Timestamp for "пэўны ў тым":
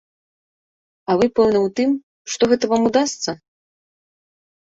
1.39-1.89